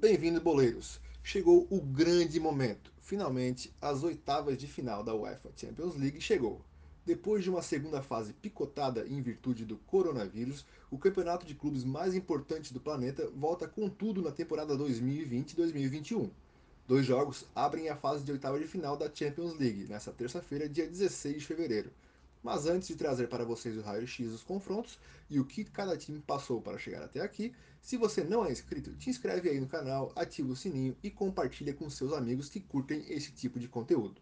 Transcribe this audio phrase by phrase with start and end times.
[0.00, 1.00] Bem-vindo, boleiros!
[1.24, 2.92] Chegou o grande momento.
[3.00, 6.60] Finalmente, as oitavas de final da UEFA Champions League chegou.
[7.04, 12.14] Depois de uma segunda fase picotada em virtude do coronavírus, o campeonato de clubes mais
[12.14, 16.30] importante do planeta volta com tudo na temporada 2020-2021.
[16.86, 20.86] Dois jogos abrem a fase de oitava de final da Champions League, nesta terça-feira, dia
[20.86, 21.90] 16 de fevereiro.
[22.42, 24.98] Mas antes de trazer para vocês o raio-x dos confrontos
[25.28, 28.94] e o que cada time passou para chegar até aqui, se você não é inscrito,
[28.96, 33.04] te inscreve aí no canal, ativa o sininho e compartilha com seus amigos que curtem
[33.08, 34.20] esse tipo de conteúdo.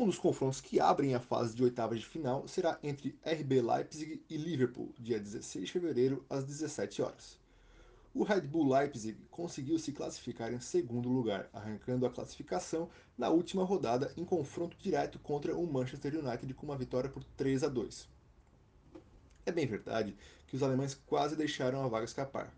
[0.00, 4.22] Um dos confrontos que abrem a fase de oitavas de final será entre RB Leipzig
[4.30, 7.38] e Liverpool, dia 16 de fevereiro, às 17 horas.
[8.14, 13.64] O Red Bull Leipzig conseguiu se classificar em segundo lugar, arrancando a classificação na última
[13.64, 18.08] rodada em confronto direto contra o Manchester United com uma vitória por 3 a 2.
[19.44, 22.54] É bem verdade que os alemães quase deixaram a vaga escapar.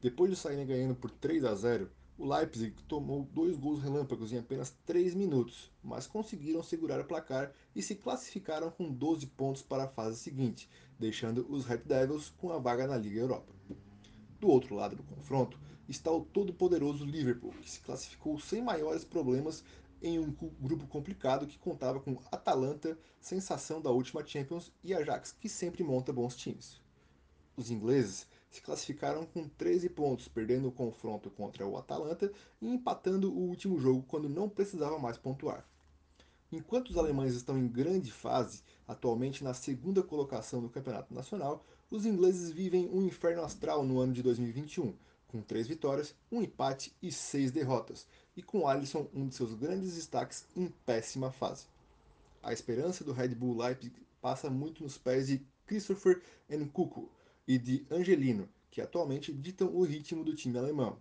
[0.00, 4.38] Depois de saírem ganhando por 3 a 0, o Leipzig tomou dois gols relâmpagos em
[4.38, 9.84] apenas 3 minutos, mas conseguiram segurar o placar e se classificaram com 12 pontos para
[9.84, 13.52] a fase seguinte, deixando os Red Devils com a vaga na Liga Europa.
[14.38, 19.64] Do outro lado do confronto está o todo-poderoso Liverpool, que se classificou sem maiores problemas
[20.00, 25.48] em um grupo complicado que contava com Atalanta, sensação da última Champions, e Ajax, que
[25.48, 26.80] sempre monta bons times.
[27.56, 33.32] Os ingleses se classificaram com 13 pontos, perdendo o confronto contra o Atalanta e empatando
[33.32, 35.66] o último jogo quando não precisava mais pontuar.
[36.52, 42.06] Enquanto os alemães estão em grande fase, atualmente na segunda colocação do campeonato nacional, os
[42.06, 44.94] ingleses vivem um inferno astral no ano de 2021,
[45.26, 49.96] com 3 vitórias, um empate e 6 derrotas, e com Alisson um de seus grandes
[49.96, 51.66] destaques em péssima fase.
[52.40, 57.08] A esperança do Red Bull Leipzig passa muito nos pés de Christopher Nkunku,
[57.46, 60.98] e de Angelino, que atualmente ditam o ritmo do time alemão.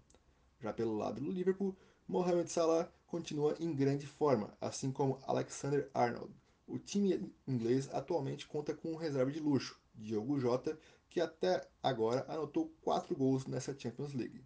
[0.59, 1.75] Já pelo lado do Liverpool,
[2.07, 6.33] Mohamed Salah continua em grande forma, assim como Alexander Arnold.
[6.67, 10.77] O time inglês atualmente conta com um reserva de luxo, Diogo Jota,
[11.09, 14.43] que até agora anotou 4 gols nessa Champions League.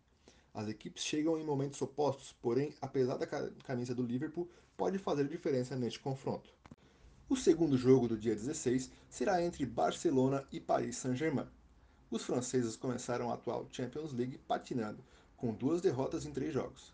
[0.53, 3.28] As equipes chegam em momentos opostos, porém a pesada
[3.64, 6.50] camisa do Liverpool pode fazer diferença neste confronto.
[7.29, 11.47] O segundo jogo do dia 16 será entre Barcelona e Paris Saint-Germain.
[12.09, 15.03] Os franceses começaram a atual Champions League patinando,
[15.35, 16.94] com duas derrotas em três jogos.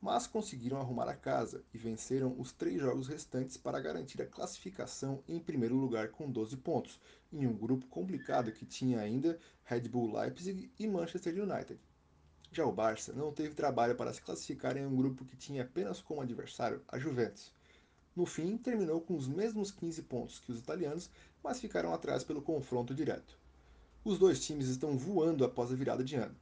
[0.00, 5.22] Mas conseguiram arrumar a casa e venceram os três jogos restantes para garantir a classificação
[5.28, 6.98] em primeiro lugar com 12 pontos,
[7.30, 11.78] em um grupo complicado que tinha ainda Red Bull Leipzig e Manchester United.
[12.50, 16.00] Já o Barça não teve trabalho para se classificar em um grupo que tinha apenas
[16.00, 17.52] como adversário a Juventus.
[18.16, 21.10] No fim, terminou com os mesmos 15 pontos que os italianos,
[21.44, 23.38] mas ficaram atrás pelo confronto direto.
[24.02, 26.34] Os dois times estão voando após a virada de ano.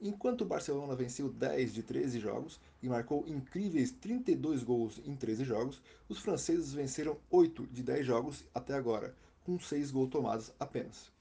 [0.00, 5.44] Enquanto o Barcelona venceu 10 de 13 jogos e marcou incríveis 32 gols em 13
[5.44, 9.14] jogos, os franceses venceram 8 de 10 jogos até agora,
[9.44, 11.12] com 6 gols tomados apenas.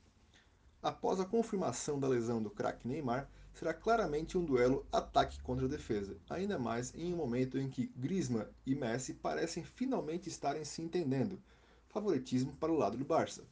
[0.81, 6.17] Após a confirmação da lesão do craque Neymar, será claramente um duelo ataque contra defesa,
[6.27, 11.39] ainda mais em um momento em que Griezmann e Messi parecem finalmente estarem se entendendo.
[11.87, 13.43] Favoritismo para o lado do Barça.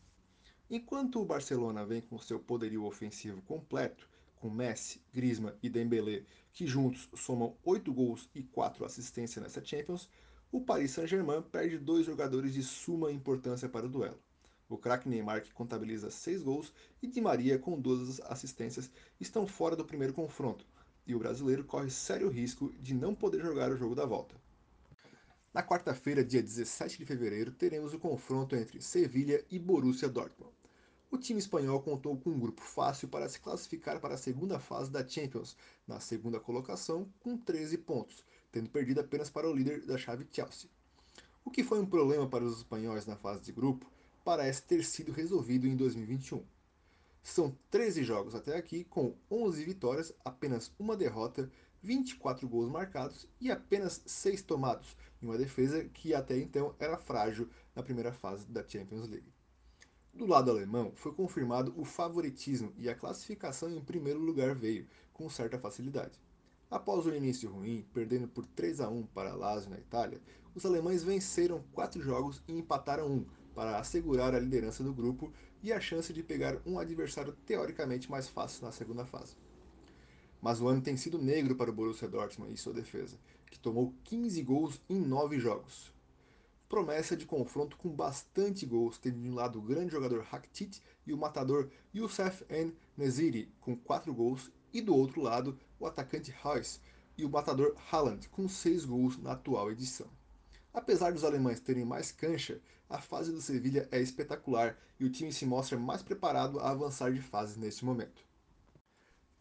[0.74, 6.24] Enquanto o Barcelona vem com seu poderio ofensivo completo, com Messi, Griezmann e Dembélé,
[6.54, 10.08] que juntos somam 8 gols e 4 assistências nessa Champions,
[10.50, 14.18] o Paris Saint-Germain perde dois jogadores de suma importância para o duelo.
[14.70, 16.72] O craque Neymar, que contabiliza 6 gols,
[17.02, 18.90] e Di Maria, com 12 assistências,
[19.20, 20.66] estão fora do primeiro confronto,
[21.06, 24.36] e o brasileiro corre sério risco de não poder jogar o jogo da volta.
[25.54, 30.61] Na quarta-feira, dia 17 de fevereiro, teremos o confronto entre Sevilha e Borussia Dortmund.
[31.12, 34.90] O time espanhol contou com um grupo fácil para se classificar para a segunda fase
[34.90, 39.98] da Champions, na segunda colocação, com 13 pontos, tendo perdido apenas para o líder da
[39.98, 40.70] chave Chelsea.
[41.44, 43.92] O que foi um problema para os espanhóis na fase de grupo
[44.24, 46.46] parece ter sido resolvido em 2021.
[47.22, 51.52] São 13 jogos até aqui, com 11 vitórias, apenas uma derrota,
[51.84, 57.50] 24 gols marcados e apenas 6 tomados, em uma defesa que até então era frágil
[57.76, 59.41] na primeira fase da Champions League.
[60.14, 65.30] Do lado alemão, foi confirmado o favoritismo e a classificação em primeiro lugar veio, com
[65.30, 66.20] certa facilidade.
[66.70, 70.22] Após o início ruim, perdendo por 3 a 1 para Lazio na Itália,
[70.54, 73.26] os alemães venceram quatro jogos e empataram um,
[73.56, 75.32] para assegurar a liderança do grupo
[75.64, 79.38] e a chance de pegar um adversário teoricamente mais fácil na segunda fase.
[80.42, 83.18] Mas o ano tem sido negro para o Borussia Dortmund e sua defesa,
[83.50, 85.91] que tomou 15 gols em 9 jogos.
[86.72, 91.12] Promessa de confronto com bastante gols, tendo de um lado o grande jogador Rakitic e
[91.12, 92.74] o matador Youssef N.
[92.96, 96.80] Neziri com 4 gols, e do outro lado o atacante Reus
[97.18, 100.08] e o matador Haaland com 6 gols na atual edição.
[100.74, 105.34] Apesar dos alemães terem mais cancha, a fase do Sevilha é espetacular e o time
[105.34, 108.24] se mostra mais preparado a avançar de fase neste momento.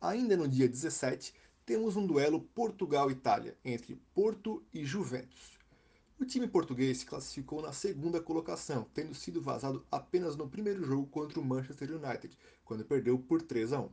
[0.01, 1.33] Ainda no dia 17,
[1.65, 5.60] temos um duelo Portugal-Itália entre Porto e Juventus.
[6.21, 11.07] O time português se classificou na segunda colocação, tendo sido vazado apenas no primeiro jogo
[11.07, 13.89] contra o Manchester United, quando perdeu por 3 a 1.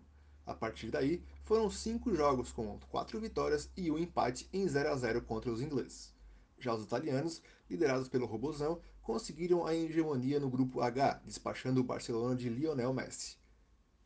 [0.45, 4.95] A partir daí, foram cinco jogos com quatro vitórias e um empate em 0 a
[4.97, 6.13] 0 contra os ingleses.
[6.59, 12.35] Já os italianos, liderados pelo Robozão, conseguiram a hegemonia no grupo H, despachando o Barcelona
[12.35, 13.37] de Lionel Messi.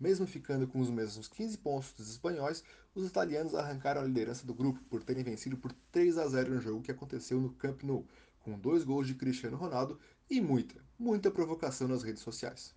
[0.01, 2.63] Mesmo ficando com os mesmos 15 pontos dos espanhóis,
[2.95, 6.59] os italianos arrancaram a liderança do grupo por terem vencido por 3 a 0 no
[6.59, 8.03] jogo que aconteceu no Camp Nou,
[8.39, 12.73] com dois gols de Cristiano Ronaldo e muita, muita provocação nas redes sociais.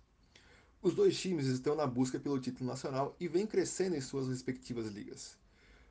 [0.83, 4.93] Os dois times estão na busca pelo título nacional e vêm crescendo em suas respectivas
[4.93, 5.35] ligas.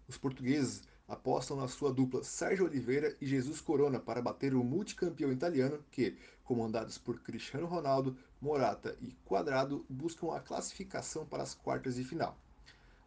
[0.07, 5.33] Os portugueses apostam na sua dupla Sérgio Oliveira e Jesus Corona para bater o multicampeão
[5.33, 11.97] italiano que, comandados por Cristiano Ronaldo, Morata e Quadrado, buscam a classificação para as quartas
[11.97, 12.39] de final.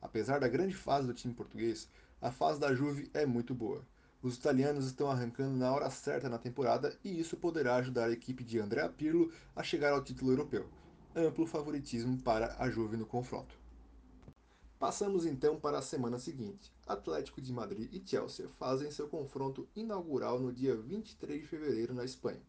[0.01, 1.89] Apesar da grande fase do time português,
[2.21, 3.85] a fase da Juve é muito boa.
[4.21, 8.43] Os italianos estão arrancando na hora certa na temporada e isso poderá ajudar a equipe
[8.43, 10.67] de Andrea Pirlo a chegar ao título europeu
[11.17, 13.57] amplo favoritismo para a Juve no confronto.
[14.79, 16.71] Passamos então para a semana seguinte.
[16.85, 22.05] Atlético de Madrid e Chelsea fazem seu confronto inaugural no dia 23 de fevereiro na
[22.05, 22.43] Espanha.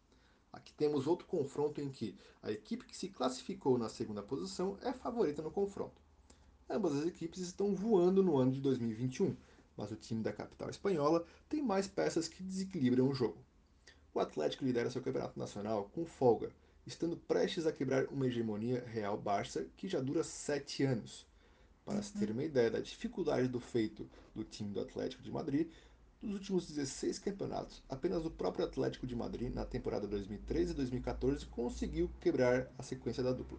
[0.53, 4.93] Aqui temos outro confronto em que a equipe que se classificou na segunda posição é
[4.93, 6.03] favorita no confronto.
[6.69, 9.35] Ambas as equipes estão voando no ano de 2021,
[9.75, 13.39] mas o time da capital espanhola tem mais peças que desequilibram o jogo.
[14.13, 16.51] O Atlético lidera seu campeonato nacional com folga,
[16.87, 21.27] estando prestes a quebrar uma hegemonia real Barça que já dura sete anos.
[21.89, 25.71] Para se ter uma ideia da dificuldade do feito do time do Atlético de Madrid,
[26.21, 31.47] nos últimos 16 campeonatos, apenas o próprio Atlético de Madrid, na temporada 2013 e 2014,
[31.47, 33.59] conseguiu quebrar a sequência da dupla.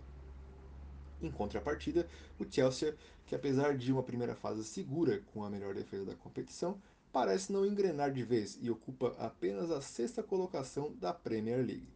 [1.20, 2.96] Em contrapartida, o Chelsea,
[3.26, 6.80] que apesar de uma primeira fase segura com a melhor defesa da competição,
[7.12, 11.90] parece não engrenar de vez e ocupa apenas a sexta colocação da Premier League.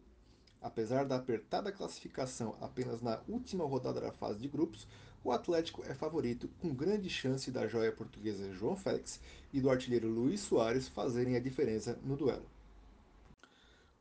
[0.60, 4.88] Apesar da apertada classificação apenas na última rodada da fase de grupos,
[5.24, 9.18] o Atlético é favorito, com grande chance da joia portuguesa João Félix
[9.52, 12.44] e do artilheiro Luiz Soares fazerem a diferença no duelo.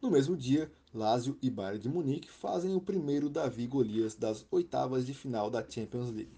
[0.01, 5.05] No mesmo dia, Lazio e Bayern de Munique fazem o primeiro Davi Golias das oitavas
[5.05, 6.37] de final da Champions League.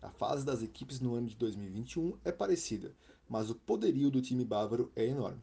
[0.00, 2.94] A fase das equipes no ano de 2021 é parecida,
[3.28, 5.42] mas o poderio do time bávaro é enorme.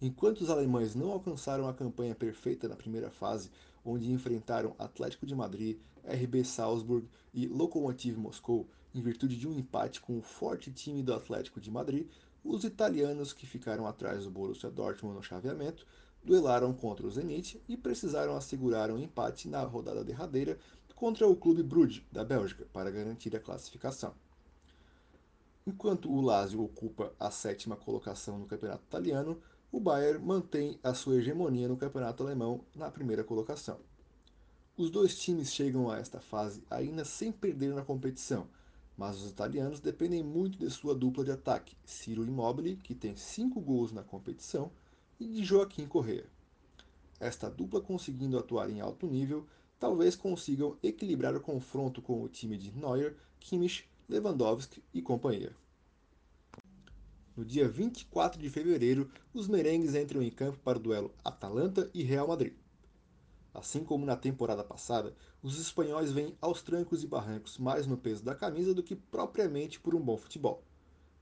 [0.00, 3.50] Enquanto os alemães não alcançaram a campanha perfeita na primeira fase,
[3.88, 10.00] onde enfrentaram Atlético de Madrid, RB Salzburg e Lokomotiv Moscou, em virtude de um empate
[10.00, 12.06] com o forte time do Atlético de Madrid,
[12.44, 15.86] os italianos que ficaram atrás do Borussia Dortmund no chaveamento
[16.22, 20.58] duelaram contra o Zenit e precisaram assegurar um empate na rodada derradeira
[20.94, 24.12] contra o Clube Brugge da Bélgica para garantir a classificação.
[25.66, 31.16] Enquanto o Lazio ocupa a sétima colocação no campeonato italiano, o Bayern mantém a sua
[31.16, 33.78] hegemonia no campeonato alemão na primeira colocação.
[34.76, 38.46] Os dois times chegam a esta fase ainda sem perder na competição,
[38.96, 43.60] mas os italianos dependem muito de sua dupla de ataque, Ciro Immobile, que tem 5
[43.60, 44.70] gols na competição,
[45.20, 46.26] e de Joaquim Correa.
[47.20, 49.46] Esta dupla conseguindo atuar em alto nível,
[49.78, 55.54] talvez consigam equilibrar o confronto com o time de Neuer, Kimmich, Lewandowski e companhia.
[57.38, 62.02] No dia 24 de fevereiro, os merengues entram em campo para o duelo Atalanta e
[62.02, 62.52] Real Madrid.
[63.54, 68.24] Assim como na temporada passada, os espanhóis vêm aos trancos e barrancos mais no peso
[68.24, 70.64] da camisa do que propriamente por um bom futebol.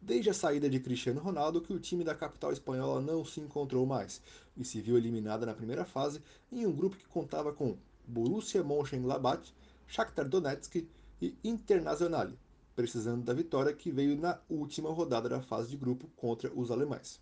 [0.01, 3.85] Desde a saída de Cristiano Ronaldo que o time da capital espanhola não se encontrou
[3.85, 4.23] mais
[4.57, 9.53] e se viu eliminada na primeira fase em um grupo que contava com Borussia Mönchengladbach,
[9.87, 10.77] Shakhtar Donetsk
[11.21, 12.39] e Internazionale,
[12.77, 17.19] precisando da vitória que veio na última rodada da fase de grupo contra os alemães.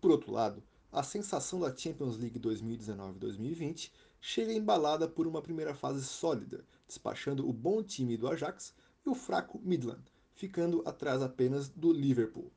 [0.00, 6.02] Por outro lado, a sensação da Champions League 2019-2020 chega embalada por uma primeira fase
[6.02, 11.92] sólida, despachando o bom time do Ajax e o fraco Midland, ficando atrás apenas do
[11.92, 12.50] Liverpool.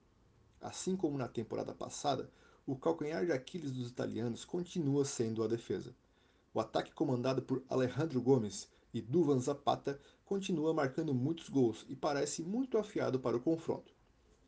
[0.61, 2.31] Assim como na temporada passada,
[2.65, 5.93] o calcanhar de Aquiles dos italianos continua sendo a defesa.
[6.53, 12.43] O ataque comandado por Alejandro Gomes e Duvan Zapata continua marcando muitos gols e parece
[12.43, 13.93] muito afiado para o confronto.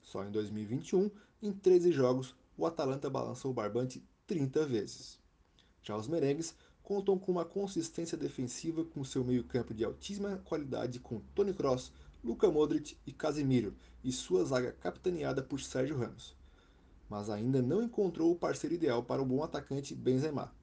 [0.02, 1.10] Só em 2021,
[1.42, 5.20] em 13 jogos, o Atalanta balançou o barbante 30 vezes.
[5.84, 11.22] Já os merengues contam com uma consistência defensiva com seu meio-campo de altíssima qualidade com
[11.34, 11.92] Toni Kroos,
[12.24, 16.36] Luka Modric e Casemiro, e sua zaga capitaneada por Sérgio Ramos.
[17.10, 20.54] Mas ainda não encontrou o parceiro ideal para o bom atacante Benzema.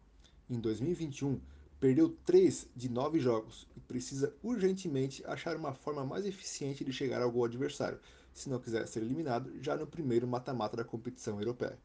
[0.49, 1.41] Em 2021,
[1.81, 7.23] perdeu 3 de 9 jogos e precisa urgentemente achar uma forma mais eficiente de chegar
[7.23, 8.01] ao gol adversário,
[8.33, 11.79] se não quiser ser eliminado já no primeiro mata-mata da competição europeia.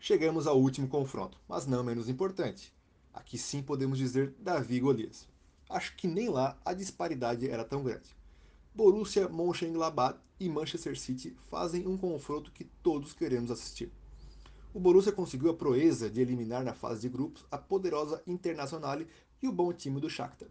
[0.00, 2.72] Chegamos ao último confronto, mas não menos importante.
[3.12, 5.28] Aqui sim podemos dizer Davi e Golias.
[5.68, 8.16] Acho que nem lá a disparidade era tão grande.
[8.74, 13.92] Borussia Mönchengladbach e Manchester City fazem um confronto que todos queremos assistir.
[14.78, 19.08] O Borussia conseguiu a proeza de eliminar na fase de grupos a poderosa Internazionale
[19.42, 20.48] e o bom time do Shakhtar.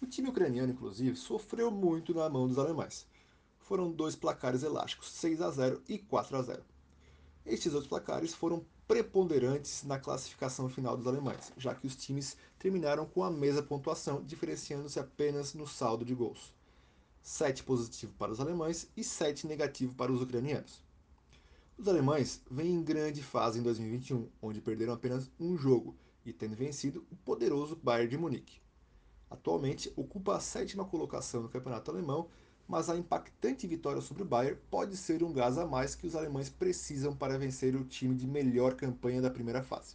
[0.00, 3.06] O time ucraniano, inclusive, sofreu muito na mão dos alemães.
[3.58, 6.62] Foram dois placares elásticos, 6 a 0 e 4 a 0.
[7.44, 13.04] Estes outros placares foram preponderantes na classificação final dos alemães, já que os times terminaram
[13.04, 16.54] com a mesma pontuação, diferenciando-se apenas no saldo de gols.
[17.20, 20.87] 7 positivo para os alemães e 7 negativo para os ucranianos.
[21.78, 25.94] Os alemães vêm em grande fase em 2021, onde perderam apenas um jogo
[26.26, 28.60] e tendo vencido o poderoso Bayern de Munique.
[29.30, 32.26] Atualmente ocupa a sétima colocação no campeonato alemão,
[32.66, 36.16] mas a impactante vitória sobre o Bayern pode ser um gás a mais que os
[36.16, 39.94] alemães precisam para vencer o time de melhor campanha da primeira fase.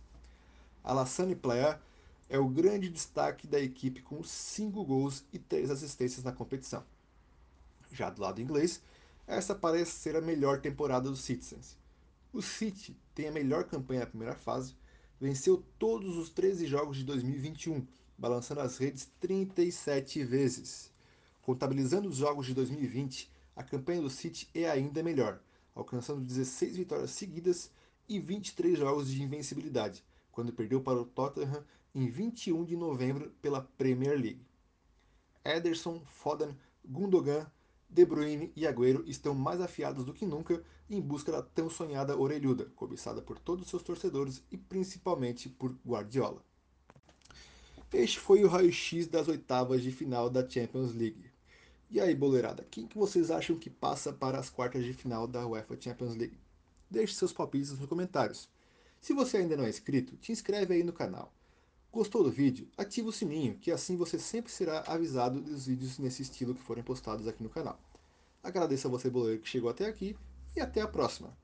[0.81, 1.81] Alassane Plea
[2.29, 6.81] é o grande destaque da equipe com 5 gols e 3 assistências na competição.
[7.91, 8.81] Já do lado inglês,
[9.25, 11.77] essa parece ser a melhor temporada dos Citizens.
[12.31, 14.75] O City tem a melhor campanha na primeira fase,
[15.19, 17.85] venceu todos os 13 jogos de 2021,
[18.17, 20.91] balançando as redes 37 vezes.
[21.41, 25.39] Contabilizando os jogos de 2020, a campanha do City é ainda melhor,
[25.75, 27.71] alcançando 16 vitórias seguidas
[28.09, 31.63] e 23 jogos de invencibilidade, quando perdeu para o Tottenham
[31.93, 34.45] em 21 de novembro pela Premier League.
[35.45, 37.45] Ederson, Foden, Gundogan,
[37.93, 42.17] De Bruyne e Agüero estão mais afiados do que nunca em busca da tão sonhada
[42.17, 46.43] orelhuda, cobiçada por todos seus torcedores e principalmente por Guardiola.
[47.93, 51.29] Este foi o raio-x das oitavas de final da Champions League.
[51.91, 55.45] E aí, boleirada, quem que vocês acham que passa para as quartas de final da
[55.45, 56.39] UEFA Champions League?
[56.89, 58.49] Deixe seus palpites nos comentários.
[58.99, 61.31] Se você ainda não é inscrito, te inscreve aí no canal.
[61.93, 62.67] Gostou do vídeo?
[62.75, 66.83] Ativa o sininho, que assim você sempre será avisado dos vídeos nesse estilo que forem
[66.83, 67.79] postados aqui no canal.
[68.41, 70.17] Agradeço a você, boleiro, que chegou até aqui
[70.55, 71.37] e até a próxima!